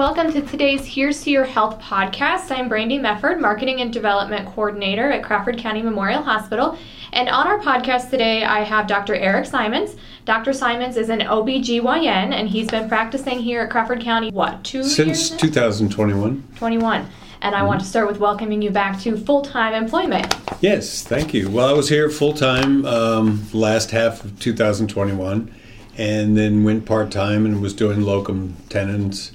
Welcome 0.00 0.32
to 0.32 0.40
today's 0.40 0.86
Here's 0.86 1.22
to 1.24 1.30
Your 1.30 1.44
Health 1.44 1.78
podcast. 1.78 2.50
I'm 2.50 2.70
Brandy 2.70 2.98
Mefford, 2.98 3.38
Marketing 3.38 3.82
and 3.82 3.92
Development 3.92 4.48
Coordinator 4.48 5.10
at 5.10 5.22
Crawford 5.22 5.58
County 5.58 5.82
Memorial 5.82 6.22
Hospital. 6.22 6.78
And 7.12 7.28
on 7.28 7.46
our 7.46 7.60
podcast 7.60 8.08
today, 8.08 8.42
I 8.42 8.60
have 8.60 8.86
Dr. 8.86 9.14
Eric 9.14 9.44
Simons. 9.44 9.96
Dr. 10.24 10.54
Simons 10.54 10.96
is 10.96 11.10
an 11.10 11.20
OBGYN, 11.20 12.32
and 12.32 12.48
he's 12.48 12.66
been 12.68 12.88
practicing 12.88 13.40
here 13.40 13.60
at 13.60 13.70
Crawford 13.70 14.00
County, 14.00 14.30
what, 14.30 14.64
two 14.64 14.82
Since 14.82 15.32
years? 15.32 15.40
2021. 15.42 16.48
21. 16.56 17.06
And 17.42 17.54
I 17.54 17.62
want 17.62 17.80
to 17.80 17.86
start 17.86 18.08
with 18.08 18.20
welcoming 18.20 18.62
you 18.62 18.70
back 18.70 18.98
to 19.00 19.18
full 19.18 19.42
time 19.42 19.74
employment. 19.74 20.34
Yes, 20.62 21.02
thank 21.02 21.34
you. 21.34 21.50
Well, 21.50 21.68
I 21.68 21.74
was 21.74 21.90
here 21.90 22.08
full 22.08 22.32
time 22.32 22.86
um, 22.86 23.46
last 23.52 23.90
half 23.90 24.24
of 24.24 24.40
2021 24.40 25.54
and 25.98 26.38
then 26.38 26.64
went 26.64 26.86
part 26.86 27.10
time 27.10 27.44
and 27.44 27.60
was 27.60 27.74
doing 27.74 28.00
locum 28.00 28.56
tenens 28.70 29.32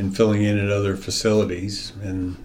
and 0.00 0.16
filling 0.16 0.42
in 0.42 0.58
at 0.58 0.70
other 0.70 0.96
facilities. 0.96 1.92
And 2.02 2.36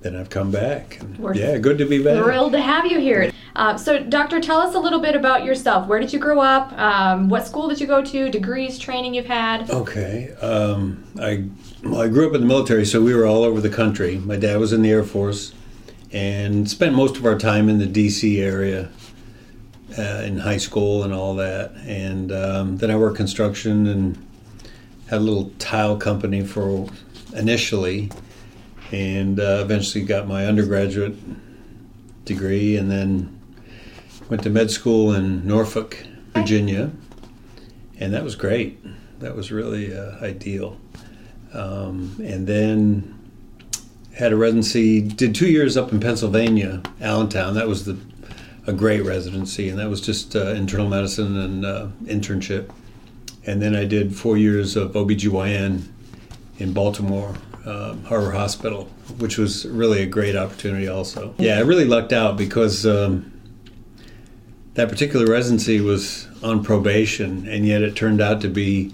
then 0.00 0.14
I've 0.14 0.30
come 0.30 0.50
back. 0.50 1.00
We're 1.18 1.34
yeah, 1.34 1.58
good 1.58 1.78
to 1.78 1.84
be 1.84 2.02
back. 2.02 2.22
Thrilled 2.22 2.52
to 2.52 2.60
have 2.60 2.86
you 2.86 3.00
here. 3.00 3.32
Uh, 3.56 3.76
so, 3.76 3.98
Doctor, 3.98 4.40
tell 4.40 4.58
us 4.58 4.74
a 4.74 4.78
little 4.78 5.00
bit 5.00 5.16
about 5.16 5.44
yourself. 5.44 5.88
Where 5.88 5.98
did 5.98 6.12
you 6.12 6.18
grow 6.18 6.40
up? 6.40 6.72
Um, 6.78 7.28
what 7.28 7.46
school 7.46 7.68
did 7.68 7.80
you 7.80 7.86
go 7.86 8.02
to? 8.02 8.30
Degrees, 8.30 8.78
training 8.78 9.14
you've 9.14 9.26
had? 9.26 9.68
Okay. 9.70 10.32
Um, 10.40 11.04
I 11.20 11.48
well, 11.82 12.02
I 12.02 12.08
grew 12.08 12.28
up 12.28 12.34
in 12.34 12.42
the 12.42 12.46
military, 12.46 12.86
so 12.86 13.02
we 13.02 13.14
were 13.14 13.26
all 13.26 13.42
over 13.42 13.60
the 13.60 13.70
country. 13.70 14.18
My 14.18 14.36
dad 14.36 14.58
was 14.58 14.72
in 14.72 14.82
the 14.82 14.90
Air 14.90 15.02
Force, 15.02 15.52
and 16.12 16.70
spent 16.70 16.94
most 16.94 17.16
of 17.16 17.26
our 17.26 17.36
time 17.36 17.68
in 17.68 17.78
the 17.78 17.86
D.C. 17.86 18.40
area, 18.40 18.90
uh, 19.98 20.22
in 20.24 20.38
high 20.38 20.56
school 20.56 21.02
and 21.02 21.12
all 21.12 21.34
that. 21.36 21.72
And 21.86 22.32
um, 22.32 22.76
then 22.76 22.90
I 22.90 22.96
worked 22.96 23.16
construction 23.16 23.86
and 23.86 24.29
had 25.10 25.18
a 25.18 25.24
little 25.24 25.50
tile 25.58 25.96
company 25.96 26.44
for 26.44 26.88
initially, 27.34 28.10
and 28.92 29.40
uh, 29.40 29.58
eventually 29.60 30.04
got 30.04 30.28
my 30.28 30.46
undergraduate 30.46 31.16
degree, 32.24 32.76
and 32.76 32.88
then 32.88 33.40
went 34.28 34.40
to 34.44 34.50
med 34.50 34.70
school 34.70 35.12
in 35.12 35.44
Norfolk, 35.44 35.98
Virginia, 36.32 36.92
and 37.98 38.14
that 38.14 38.22
was 38.22 38.36
great. 38.36 38.78
That 39.18 39.34
was 39.34 39.50
really 39.50 39.92
uh, 39.92 40.16
ideal. 40.22 40.78
Um, 41.52 42.14
and 42.22 42.46
then 42.46 43.18
had 44.14 44.32
a 44.32 44.36
residency, 44.36 45.00
did 45.00 45.34
two 45.34 45.50
years 45.50 45.76
up 45.76 45.90
in 45.92 45.98
Pennsylvania, 45.98 46.82
Allentown. 47.00 47.54
That 47.54 47.66
was 47.66 47.84
the 47.84 47.98
a 48.66 48.72
great 48.72 49.04
residency, 49.04 49.68
and 49.68 49.78
that 49.80 49.90
was 49.90 50.00
just 50.00 50.36
uh, 50.36 50.50
internal 50.50 50.88
medicine 50.88 51.36
and 51.36 51.64
uh, 51.64 51.88
internship. 52.04 52.70
And 53.46 53.60
then 53.60 53.74
I 53.74 53.84
did 53.84 54.14
four 54.14 54.36
years 54.36 54.76
of 54.76 54.92
OBGYN 54.92 55.86
in 56.58 56.72
Baltimore, 56.72 57.34
um, 57.64 58.04
Harbor 58.04 58.32
Hospital, 58.32 58.84
which 59.18 59.38
was 59.38 59.66
really 59.66 60.02
a 60.02 60.06
great 60.06 60.36
opportunity 60.36 60.88
also. 60.88 61.34
Yeah, 61.38 61.56
I 61.56 61.60
really 61.60 61.86
lucked 61.86 62.12
out 62.12 62.36
because 62.36 62.86
um, 62.86 63.32
that 64.74 64.88
particular 64.88 65.26
residency 65.26 65.80
was 65.80 66.28
on 66.42 66.62
probation, 66.62 67.46
and 67.48 67.66
yet 67.66 67.82
it 67.82 67.96
turned 67.96 68.20
out 68.20 68.40
to 68.42 68.48
be 68.48 68.92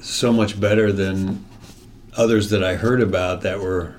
so 0.00 0.32
much 0.32 0.60
better 0.60 0.92
than 0.92 1.44
others 2.16 2.50
that 2.50 2.62
I 2.62 2.76
heard 2.76 3.00
about 3.00 3.42
that 3.42 3.60
were 3.60 3.96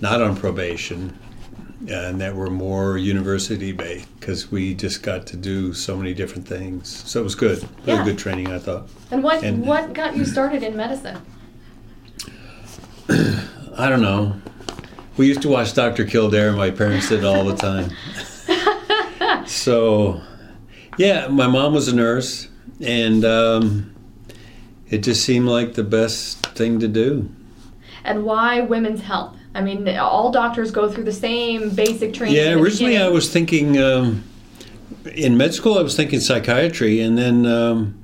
not 0.00 0.20
on 0.20 0.36
probation 0.36 1.18
and 1.88 2.20
that 2.20 2.34
were 2.34 2.48
more 2.50 2.96
university 2.96 3.72
based 3.72 4.08
because 4.18 4.50
we 4.50 4.74
just 4.74 5.02
got 5.02 5.26
to 5.28 5.36
do 5.36 5.72
so 5.74 5.96
many 5.96 6.14
different 6.14 6.48
things. 6.48 6.88
So 7.06 7.20
it 7.20 7.24
was 7.24 7.34
good, 7.34 7.58
really 7.86 7.98
Yeah. 7.98 8.04
good 8.04 8.18
training, 8.18 8.48
I 8.50 8.58
thought. 8.58 8.88
And 9.10 9.22
what, 9.22 9.42
And- 9.44 9.66
what 9.66 9.92
got 9.92 10.16
you 10.16 10.24
started 10.24 10.62
in 10.62 10.76
medicine? 10.76 11.18
I 13.08 13.88
don't 13.88 14.00
know. 14.02 14.36
We 15.16 15.26
used 15.26 15.42
to 15.42 15.48
watch 15.48 15.74
Dr. 15.74 16.04
Kildare. 16.04 16.52
My 16.52 16.70
parents 16.70 17.08
did 17.08 17.24
all 17.24 17.44
the 17.44 17.56
time. 17.56 17.90
so, 19.46 20.20
yeah, 20.98 21.28
my 21.28 21.46
mom 21.46 21.72
was 21.74 21.88
a 21.88 21.94
nurse, 21.94 22.48
and 22.80 23.24
um, 23.24 23.94
it 24.90 24.98
just 24.98 25.24
seemed 25.24 25.46
like 25.46 25.74
the 25.74 25.84
best 25.84 26.44
thing 26.48 26.78
to 26.80 26.88
do. 26.88 27.30
And 28.04 28.24
why 28.24 28.60
women's 28.60 29.02
health? 29.02 29.36
I 29.56 29.62
mean, 29.62 29.88
all 29.96 30.30
doctors 30.30 30.70
go 30.70 30.90
through 30.90 31.04
the 31.04 31.12
same 31.12 31.70
basic 31.70 32.12
training. 32.12 32.36
Yeah, 32.36 32.52
originally 32.52 32.98
I 32.98 33.08
was 33.08 33.32
thinking 33.32 33.78
um, 33.78 34.22
in 35.14 35.38
med 35.38 35.54
school 35.54 35.78
I 35.78 35.82
was 35.82 35.96
thinking 35.96 36.20
psychiatry, 36.20 37.00
and 37.00 37.16
then 37.16 37.46
um, 37.46 37.98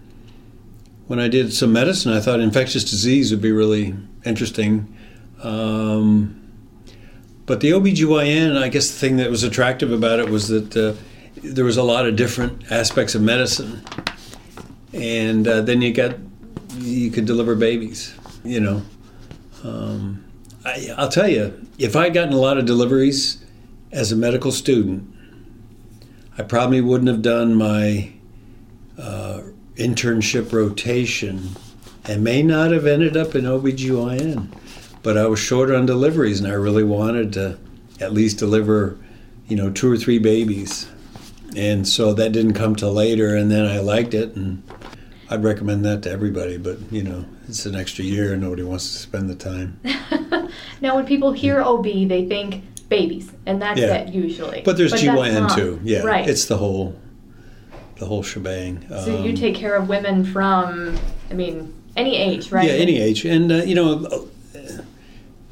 when 1.08 1.20
I 1.20 1.28
did 1.28 1.52
some 1.52 1.70
medicine, 1.70 2.10
I 2.10 2.20
thought 2.20 2.40
infectious 2.40 2.84
disease 2.84 3.30
would 3.30 3.42
be 3.42 3.52
really 3.52 3.94
interesting. 4.24 4.96
Um, 5.42 6.38
but 7.44 7.60
the 7.60 7.72
OBGYN, 7.72 8.56
I 8.56 8.69
guess 8.69 8.90
the 8.90 8.98
thing 8.98 9.16
that 9.16 9.28
was 9.28 9.42
attractive 9.42 9.92
about 9.92 10.20
it 10.20 10.30
was 10.30 10.48
that 10.48 10.74
uh, 10.74 10.94
there 11.42 11.66
was 11.66 11.76
a 11.76 11.82
lot 11.82 12.06
of 12.06 12.16
different 12.16 12.72
aspects 12.72 13.14
of 13.14 13.20
medicine, 13.20 13.84
and 14.94 15.46
uh, 15.46 15.60
then 15.60 15.82
you 15.82 15.92
got 15.92 16.16
you 16.78 17.10
could 17.10 17.26
deliver 17.26 17.54
babies, 17.54 18.14
you 18.42 18.60
know. 18.60 18.82
Um, 19.64 20.24
I, 20.64 20.94
I'll 20.96 21.08
tell 21.08 21.28
you, 21.28 21.66
if 21.78 21.96
I'd 21.96 22.14
gotten 22.14 22.32
a 22.32 22.38
lot 22.38 22.58
of 22.58 22.66
deliveries 22.66 23.44
as 23.90 24.12
a 24.12 24.16
medical 24.16 24.52
student, 24.52 25.08
I 26.38 26.42
probably 26.42 26.80
wouldn't 26.80 27.08
have 27.08 27.22
done 27.22 27.54
my 27.54 28.12
uh, 28.98 29.42
internship 29.76 30.52
rotation 30.52 31.50
and 32.04 32.24
may 32.24 32.42
not 32.42 32.70
have 32.70 32.86
ended 32.86 33.16
up 33.16 33.34
in 33.34 33.44
OBGYN. 33.44 34.48
But 35.02 35.18
I 35.18 35.26
was 35.26 35.40
short 35.40 35.70
on 35.70 35.84
deliveries 35.86 36.40
and 36.40 36.48
I 36.48 36.54
really 36.54 36.84
wanted 36.84 37.32
to 37.34 37.58
at 38.00 38.12
least 38.12 38.38
deliver, 38.38 38.98
you 39.48 39.56
know, 39.56 39.70
two 39.70 39.90
or 39.90 39.96
three 39.96 40.18
babies. 40.18 40.88
And 41.56 41.86
so 41.86 42.14
that 42.14 42.32
didn't 42.32 42.54
come 42.54 42.76
till 42.76 42.92
later 42.92 43.36
and 43.36 43.50
then 43.50 43.66
I 43.66 43.80
liked 43.80 44.14
it 44.14 44.36
and 44.36 44.62
I'd 45.28 45.42
recommend 45.42 45.84
that 45.84 46.02
to 46.02 46.10
everybody, 46.10 46.56
but 46.56 46.78
you 46.90 47.02
know, 47.02 47.24
it's 47.48 47.66
an 47.66 47.74
extra 47.74 48.04
year 48.04 48.32
and 48.32 48.42
nobody 48.42 48.62
wants 48.62 48.92
to 48.92 48.98
spend 48.98 49.28
the 49.28 49.34
time. 49.34 49.80
Now, 50.82 50.97
when 50.97 51.06
people 51.06 51.31
hear 51.32 51.62
OB, 51.62 51.84
they 52.09 52.26
think 52.26 52.62
babies, 52.88 53.31
and 53.47 53.62
that's 53.62 53.78
Yeah. 53.81 53.94
it 53.98 54.12
usually. 54.12 54.62
But 54.65 54.76
there's 54.76 54.91
that's 54.91 55.03
GYN 55.03 55.48
too. 55.54 55.81
Yeah, 55.84 56.00
Right. 56.03 56.28
It's 56.28 56.44
the 56.47 56.56
whole, 56.59 56.97
the 57.98 58.06
whole 58.06 58.25
shebang. 58.25 58.84
so 58.91 59.22
you 59.22 59.31
Um, 59.31 59.37
take 59.37 59.54
care 59.54 59.76
of 59.76 59.88
women 59.88 60.25
from, 60.25 60.97
I 61.31 61.34
mean, 61.34 61.72
any 61.97 62.16
age, 62.16 62.50
right? 62.50 62.66
Yeah, 62.66 62.75
any 62.75 62.98
age, 63.00 63.25
and 63.25 63.53
uh, 63.53 63.56
you 63.65 63.76
know, 63.76 64.06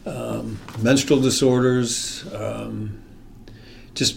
uh, 0.06 0.10
um, 0.10 0.58
menstrual 0.82 1.20
disorders, 1.20 2.24
um, 2.34 2.90
just 3.94 4.16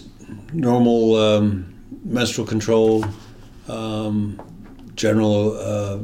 normal 0.52 1.14
um, 1.16 1.66
menstrual 2.04 2.46
control, 2.46 3.04
um, 3.68 4.40
general 4.96 5.56
uh, 5.60 5.98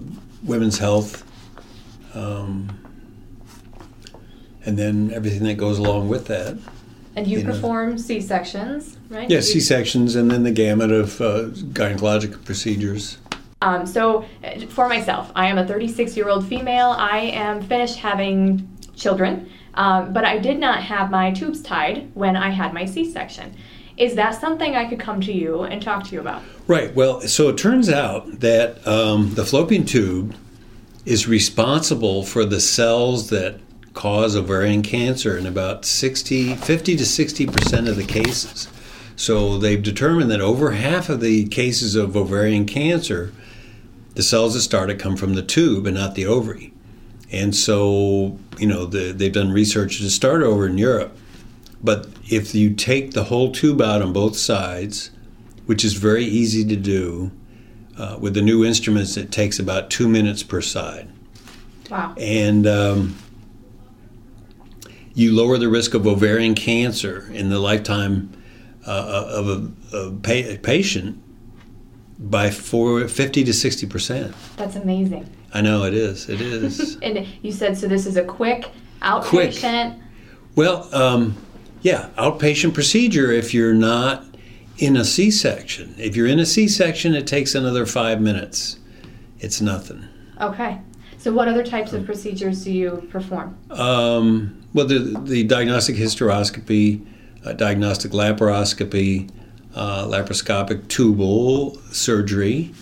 women's 0.44 0.78
health, 0.78 1.24
um, 2.14 2.68
and 4.64 4.78
then 4.78 5.10
everything 5.12 5.44
that 5.44 5.54
goes 5.54 5.78
along 5.78 6.08
with 6.08 6.26
that. 6.26 6.58
And 7.16 7.26
you, 7.26 7.38
you 7.38 7.44
know. 7.44 7.52
perform 7.52 7.98
C 7.98 8.20
sections, 8.20 8.96
right? 9.08 9.28
Yeah, 9.28 9.40
C 9.40 9.60
sections, 9.60 10.14
and 10.14 10.30
then 10.30 10.44
the 10.44 10.52
gamut 10.52 10.92
of 10.92 11.20
uh, 11.20 11.48
gynecologic 11.72 12.44
procedures. 12.44 13.18
Um, 13.62 13.84
so, 13.84 14.24
uh, 14.44 14.60
for 14.66 14.88
myself, 14.88 15.30
I 15.34 15.48
am 15.48 15.58
a 15.58 15.66
36 15.66 16.16
year 16.16 16.28
old 16.28 16.46
female. 16.46 16.90
I 16.90 17.18
am 17.18 17.60
finished 17.62 17.96
having 17.96 18.66
children, 18.94 19.50
um, 19.74 20.12
but 20.12 20.24
I 20.24 20.38
did 20.38 20.58
not 20.58 20.82
have 20.82 21.10
my 21.10 21.32
tubes 21.32 21.60
tied 21.62 22.10
when 22.14 22.36
I 22.36 22.50
had 22.50 22.72
my 22.72 22.84
C 22.84 23.10
section. 23.10 23.54
Is 23.96 24.14
that 24.14 24.40
something 24.40 24.76
I 24.76 24.88
could 24.88 24.98
come 24.98 25.20
to 25.22 25.32
you 25.32 25.62
and 25.62 25.82
talk 25.82 26.04
to 26.04 26.14
you 26.14 26.20
about? 26.20 26.42
Right. 26.66 26.94
Well, 26.94 27.20
so 27.22 27.48
it 27.50 27.58
turns 27.58 27.90
out 27.90 28.40
that 28.40 28.86
um, 28.86 29.34
the 29.34 29.44
fallopian 29.44 29.84
tube 29.84 30.34
is 31.04 31.28
responsible 31.28 32.22
for 32.22 32.46
the 32.46 32.60
cells 32.60 33.28
that 33.28 33.60
cause 34.00 34.34
ovarian 34.34 34.80
cancer 34.80 35.36
in 35.36 35.44
about 35.44 35.84
60, 35.84 36.54
50 36.54 36.96
to 36.96 37.04
60 37.04 37.46
percent 37.48 37.86
of 37.86 37.96
the 37.96 38.04
cases. 38.04 38.66
So 39.14 39.58
they've 39.58 39.82
determined 39.82 40.30
that 40.30 40.40
over 40.40 40.70
half 40.70 41.10
of 41.10 41.20
the 41.20 41.46
cases 41.48 41.94
of 41.94 42.16
ovarian 42.16 42.64
cancer, 42.64 43.30
the 44.14 44.22
cells 44.22 44.54
that 44.54 44.62
start 44.62 44.88
it 44.88 44.98
come 44.98 45.18
from 45.18 45.34
the 45.34 45.42
tube 45.42 45.86
and 45.86 45.98
not 45.98 46.14
the 46.14 46.24
ovary. 46.24 46.72
And 47.30 47.54
so, 47.54 48.38
you 48.56 48.66
know, 48.66 48.86
the, 48.86 49.12
they've 49.12 49.30
done 49.30 49.52
research 49.52 49.98
to 49.98 50.08
start 50.08 50.42
over 50.42 50.66
in 50.66 50.78
Europe. 50.78 51.14
But 51.84 52.08
if 52.26 52.54
you 52.54 52.72
take 52.72 53.10
the 53.10 53.24
whole 53.24 53.52
tube 53.52 53.82
out 53.82 54.00
on 54.00 54.14
both 54.14 54.38
sides, 54.38 55.10
which 55.66 55.84
is 55.84 55.92
very 55.92 56.24
easy 56.24 56.64
to 56.64 56.76
do, 56.76 57.32
uh, 57.98 58.16
with 58.18 58.32
the 58.32 58.40
new 58.40 58.64
instruments, 58.64 59.18
it 59.18 59.30
takes 59.30 59.58
about 59.58 59.90
two 59.90 60.08
minutes 60.08 60.42
per 60.42 60.62
side. 60.62 61.10
Wow. 61.90 62.14
And 62.16 62.66
um, 62.66 63.16
you 65.14 65.34
lower 65.34 65.58
the 65.58 65.68
risk 65.68 65.94
of 65.94 66.06
ovarian 66.06 66.54
cancer 66.54 67.30
in 67.32 67.50
the 67.50 67.58
lifetime 67.58 68.32
uh, 68.86 69.26
of 69.28 69.48
a, 69.48 69.96
a 69.96 70.10
pa- 70.12 70.60
patient 70.62 71.22
by 72.18 72.50
four, 72.50 73.08
50 73.08 73.44
to 73.44 73.52
60 73.52 73.86
percent. 73.86 74.34
That's 74.56 74.76
amazing. 74.76 75.28
I 75.52 75.62
know 75.62 75.84
it 75.84 75.94
is. 75.94 76.28
It 76.28 76.40
is. 76.40 76.96
And 77.02 77.26
you 77.42 77.50
said 77.52 77.76
so. 77.76 77.88
This 77.88 78.06
is 78.06 78.16
a 78.16 78.24
quick 78.24 78.70
outpatient. 79.02 80.00
well, 80.54 80.88
um, 80.94 81.36
yeah, 81.82 82.10
outpatient 82.18 82.74
procedure 82.74 83.32
if 83.32 83.52
you're 83.54 83.74
not 83.74 84.24
in 84.76 84.96
a 84.96 85.04
C-section. 85.04 85.94
If 85.98 86.14
you're 86.16 86.26
in 86.26 86.38
a 86.38 86.46
C-section, 86.46 87.14
it 87.14 87.26
takes 87.26 87.54
another 87.54 87.84
five 87.86 88.20
minutes. 88.20 88.78
It's 89.38 89.60
nothing. 89.60 90.06
Okay. 90.40 90.78
So, 91.20 91.30
what 91.34 91.48
other 91.48 91.62
types 91.62 91.92
of 91.92 92.06
procedures 92.06 92.64
do 92.64 92.72
you 92.72 93.06
perform? 93.10 93.54
Um, 93.70 94.66
well, 94.72 94.86
the, 94.86 95.20
the 95.22 95.44
diagnostic 95.44 95.96
hysteroscopy, 95.96 97.06
uh, 97.44 97.52
diagnostic 97.52 98.12
laparoscopy, 98.12 99.30
uh, 99.74 100.06
laparoscopic 100.06 100.88
tubal 100.88 101.74
surgery, 101.92 102.72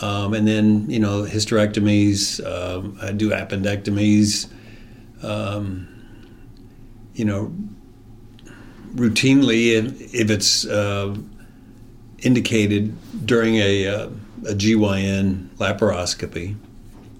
um, 0.00 0.34
and 0.34 0.46
then 0.46 0.88
you 0.88 1.00
know 1.00 1.22
hysterectomies. 1.22 2.38
Um, 2.46 2.96
I 3.02 3.10
do 3.10 3.30
appendectomies. 3.30 4.48
Um, 5.24 5.88
you 7.14 7.24
know, 7.24 7.52
routinely 8.94 9.72
if, 9.72 10.14
if 10.14 10.30
it's 10.30 10.64
uh, 10.64 11.16
indicated 12.20 13.26
during 13.26 13.56
a, 13.56 13.88
uh, 13.88 14.06
a 14.46 14.54
GYN 14.54 15.48
laparoscopy 15.56 16.54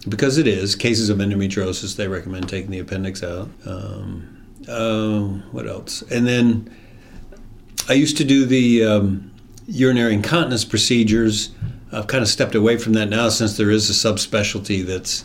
because 0.09 0.39
it 0.39 0.47
is 0.47 0.75
cases 0.75 1.09
of 1.11 1.19
endometriosis. 1.19 1.97
They 1.97 2.09
recommend 2.09 2.49
taking 2.49 2.71
the 2.71 2.79
appendix 2.79 3.23
out. 3.23 3.49
Um, 3.67 4.37
uh, 4.69 5.21
what 5.53 5.67
else? 5.67 6.03
And 6.03 6.27
then 6.27 6.75
I 7.89 7.95
used 7.95 8.17
to 8.19 8.25
do 8.25 8.47
the 8.47 8.85
um, 8.85 9.31
urinary 9.67 10.15
incontinence 10.15 10.65
procedures. 10.65 11.51
I've 11.93 12.07
kind 12.07 12.23
of 12.23 12.29
stepped 12.29 12.55
away 12.55 12.77
from 12.77 12.93
that 12.95 13.09
now 13.09 13.29
since 13.29 13.57
there 13.57 13.71
is 13.71 13.91
a 13.91 13.93
subspecialty 13.93 14.85
that's 14.85 15.25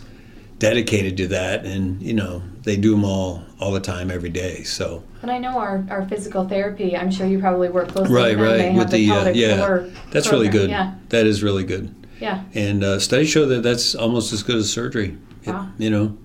dedicated 0.58 1.18
to 1.18 1.28
that, 1.28 1.66
and 1.66 2.02
you 2.02 2.14
know 2.14 2.42
they 2.64 2.76
do 2.78 2.92
them 2.92 3.06
all 3.06 3.44
all 3.60 3.72
the 3.72 3.80
time, 3.80 4.10
every 4.10 4.30
day. 4.30 4.64
So. 4.64 5.04
And 5.22 5.32
I 5.32 5.40
know 5.40 5.58
our, 5.58 5.84
our 5.90 6.08
physical 6.08 6.48
therapy. 6.48 6.96
I'm 6.96 7.10
sure 7.10 7.26
you 7.26 7.40
probably 7.40 7.70
work 7.70 7.88
closely 7.88 8.14
right, 8.14 8.38
with 8.38 8.48
them. 8.48 8.58
They 8.58 8.70
right, 8.70 8.78
with 8.78 8.92
the, 8.92 9.10
the 9.10 9.16
uh, 9.16 9.30
yeah, 9.30 9.90
that's 10.12 10.32
really 10.32 10.50
good. 10.50 10.70
Yeah, 10.70 10.94
That 11.10 11.26
is 11.26 11.42
really 11.42 11.64
good. 11.64 12.05
Yeah. 12.20 12.44
And 12.54 12.84
uh, 12.84 13.00
studies 13.00 13.30
show 13.30 13.46
that 13.48 13.64
that's 13.64 13.96
almost 13.96 14.32
as 14.34 14.44
good 14.44 14.58
as 14.58 14.72
surgery. 14.72 15.18
It- 15.44 15.50
Wow. 15.50 15.68
you 15.78 15.90
know, 15.92 16.18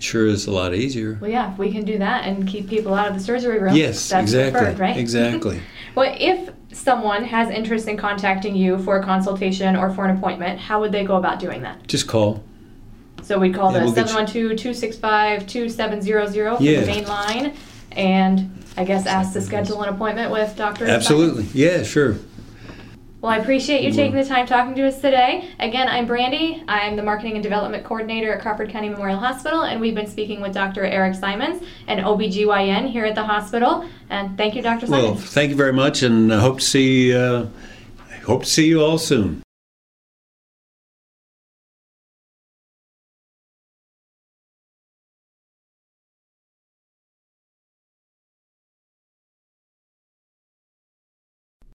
sure 0.00 0.26
is 0.26 0.46
a 0.46 0.50
lot 0.50 0.74
easier. 0.74 1.18
Well, 1.20 1.30
yeah. 1.30 1.52
If 1.52 1.58
we 1.58 1.72
can 1.72 1.84
do 1.84 1.98
that 1.98 2.24
and 2.26 2.46
keep 2.46 2.68
people 2.68 2.94
out 2.94 3.08
of 3.08 3.14
the 3.14 3.20
surgery 3.20 3.58
room, 3.58 3.74
Yes, 3.74 4.08
that's 4.08 4.22
exactly. 4.32 4.60
preferred, 4.60 4.78
right? 4.78 4.96
Exactly. 5.06 5.60
Well, 5.94 6.14
if 6.18 6.50
someone 6.72 7.24
has 7.24 7.48
interest 7.50 7.88
in 7.88 7.96
contacting 7.96 8.54
you 8.54 8.78
for 8.78 8.98
a 8.98 9.02
consultation 9.04 9.76
or 9.76 9.90
for 9.94 10.04
an 10.06 10.16
appointment, 10.16 10.60
how 10.60 10.80
would 10.80 10.92
they 10.92 11.04
go 11.04 11.16
about 11.16 11.40
doing 11.40 11.62
that? 11.62 11.86
Just 11.88 12.06
call. 12.06 12.44
So 13.22 13.38
we'd 13.38 13.54
call 13.54 13.72
Yeah, 13.72 13.80
the 13.80 13.84
we'll 13.86 13.94
get 13.94 14.06
you- 14.06 14.12
712 14.12 14.56
265 14.58 15.46
2700 15.46 16.56
for 16.58 16.62
Yeah. 16.62 16.80
the 16.80 16.86
main 16.86 17.04
line 17.06 17.54
and 17.92 18.50
I 18.76 18.84
guess 18.84 19.04
ask 19.06 19.32
to 19.32 19.40
schedule 19.40 19.82
an 19.82 19.88
appointment 19.88 20.30
with 20.30 20.54
Dr. 20.56 20.86
Absolutely. 20.86 21.44
Yeah, 21.52 21.82
sure. 21.82 22.16
Well, 23.20 23.30
I 23.30 23.36
appreciate 23.36 23.82
you 23.82 23.92
taking 23.92 24.16
the 24.16 24.24
time 24.24 24.46
talking 24.46 24.74
to 24.76 24.86
us 24.86 24.98
today. 24.98 25.50
Again, 25.58 25.88
I'm 25.88 26.06
Brandy. 26.06 26.64
I'm 26.66 26.96
the 26.96 27.02
Marketing 27.02 27.34
and 27.34 27.42
Development 27.42 27.84
Coordinator 27.84 28.32
at 28.32 28.40
Crawford 28.40 28.70
County 28.70 28.88
Memorial 28.88 29.18
Hospital, 29.18 29.64
and 29.64 29.78
we've 29.78 29.94
been 29.94 30.06
speaking 30.06 30.40
with 30.40 30.54
Dr. 30.54 30.86
Eric 30.86 31.14
Simons, 31.14 31.62
an 31.86 31.98
OBGYN 31.98 32.90
here 32.90 33.04
at 33.04 33.14
the 33.14 33.22
hospital. 33.22 33.86
And 34.08 34.38
thank 34.38 34.54
you, 34.54 34.62
Dr. 34.62 34.86
Simons. 34.86 35.04
Well, 35.04 35.14
thank 35.16 35.50
you 35.50 35.56
very 35.56 35.74
much, 35.74 36.02
and 36.02 36.32
I 36.32 36.40
hope 36.40 36.60
to 36.60 36.64
see. 36.64 37.14
Uh, 37.14 37.44
I 38.10 38.14
hope 38.20 38.44
to 38.44 38.48
see 38.48 38.66
you 38.66 38.80
all 38.80 38.96
soon. 38.96 39.42